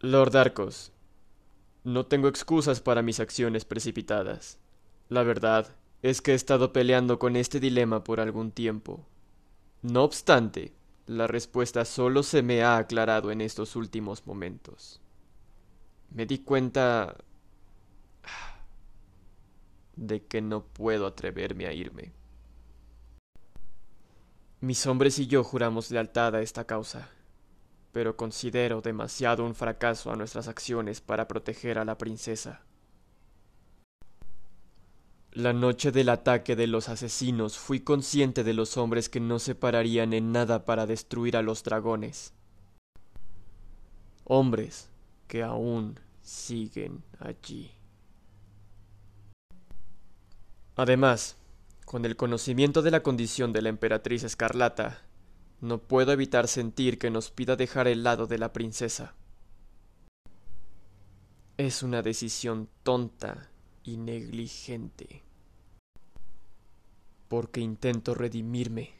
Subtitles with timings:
[0.00, 0.92] Lord Arcos,
[1.82, 4.60] no tengo excusas para mis acciones precipitadas.
[5.08, 9.04] La verdad es que he estado peleando con este dilema por algún tiempo.
[9.82, 10.72] No obstante,
[11.06, 15.00] la respuesta solo se me ha aclarado en estos últimos momentos.
[16.10, 17.16] Me di cuenta
[19.96, 22.12] de que no puedo atreverme a irme.
[24.60, 27.10] Mis hombres y yo juramos lealtad a esta causa,
[27.92, 32.62] pero considero demasiado un fracaso a nuestras acciones para proteger a la princesa.
[35.32, 39.54] La noche del ataque de los asesinos fui consciente de los hombres que no se
[39.54, 42.32] pararían en nada para destruir a los dragones.
[44.24, 44.90] Hombres
[45.26, 47.70] que aún siguen allí.
[50.76, 51.36] Además,
[51.84, 55.02] con el conocimiento de la condición de la emperatriz escarlata,
[55.60, 59.14] no puedo evitar sentir que nos pida dejar el lado de la princesa.
[61.56, 63.50] Es una decisión tonta
[63.82, 65.24] y negligente.
[67.26, 68.94] Porque intento redimirme.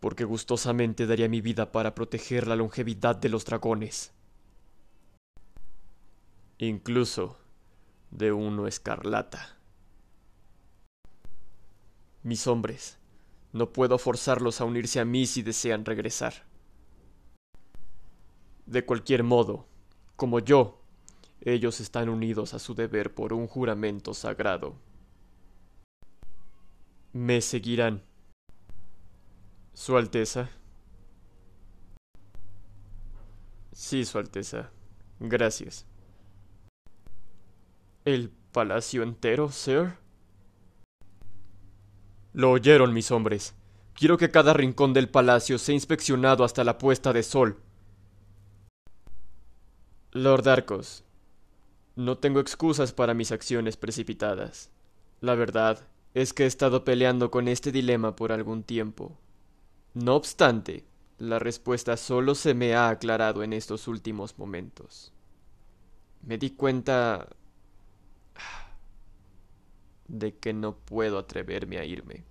[0.00, 4.12] Porque gustosamente daría mi vida para proteger la longevidad de los dragones.
[6.58, 7.38] Incluso
[8.10, 9.58] de uno escarlata.
[12.22, 12.98] Mis hombres,
[13.54, 16.34] no puedo forzarlos a unirse a mí si desean regresar.
[18.66, 19.68] De cualquier modo,
[20.16, 20.82] como yo,
[21.40, 24.74] ellos están unidos a su deber por un juramento sagrado.
[27.12, 28.02] Me seguirán.
[29.72, 30.50] Su Alteza.
[33.70, 34.72] Sí, Su Alteza.
[35.20, 35.86] Gracias.
[38.04, 40.03] ¿El palacio entero, sir?
[42.34, 43.54] Lo oyeron mis hombres.
[43.94, 47.60] Quiero que cada rincón del palacio sea inspeccionado hasta la puesta de sol.
[50.10, 51.04] Lord Arcos,
[51.94, 54.70] no tengo excusas para mis acciones precipitadas.
[55.20, 59.16] La verdad es que he estado peleando con este dilema por algún tiempo.
[59.94, 60.84] No obstante,
[61.18, 65.12] la respuesta solo se me ha aclarado en estos últimos momentos.
[66.22, 67.28] Me di cuenta
[70.08, 72.24] de que no puedo atreverme a irme.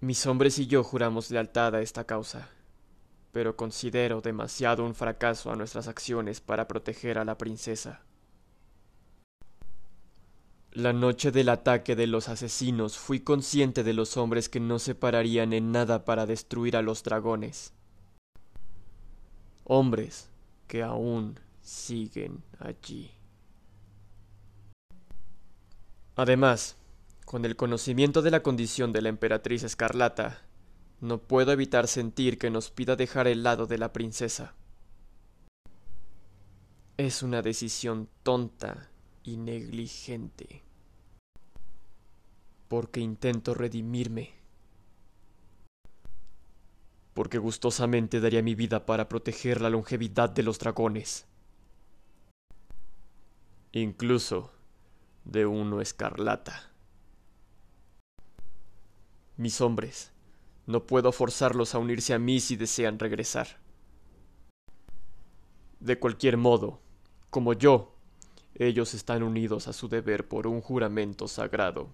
[0.00, 2.48] Mis hombres y yo juramos lealtad a esta causa,
[3.30, 8.02] pero considero demasiado un fracaso a nuestras acciones para proteger a la princesa.
[10.72, 14.94] La noche del ataque de los asesinos fui consciente de los hombres que no se
[14.94, 17.74] pararían en nada para destruir a los dragones.
[19.64, 20.30] Hombres
[20.66, 23.10] que aún siguen allí.
[26.22, 26.76] Además,
[27.24, 30.42] con el conocimiento de la condición de la emperatriz escarlata,
[31.00, 34.54] no puedo evitar sentir que nos pida dejar el lado de la princesa.
[36.96, 38.88] Es una decisión tonta
[39.24, 40.62] y negligente.
[42.68, 44.30] Porque intento redimirme.
[47.14, 51.26] Porque gustosamente daría mi vida para proteger la longevidad de los dragones.
[53.72, 54.52] Incluso
[55.24, 56.70] de uno escarlata.
[59.36, 60.12] Mis hombres,
[60.66, 63.48] no puedo forzarlos a unirse a mí si desean regresar.
[65.80, 66.80] De cualquier modo,
[67.30, 67.96] como yo,
[68.54, 71.88] ellos están unidos a su deber por un juramento sagrado.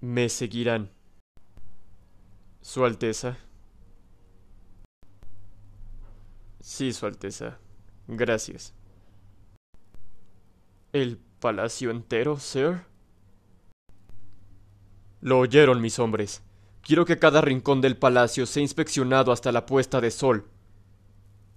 [0.00, 0.90] Me seguirán.
[2.60, 3.38] Su Alteza.
[6.60, 7.58] Sí, Su Alteza.
[8.08, 8.74] Gracias.
[10.96, 12.86] ¿El palacio entero, sir?
[15.20, 16.42] Lo oyeron mis hombres.
[16.80, 20.48] Quiero que cada rincón del palacio sea inspeccionado hasta la puesta de sol.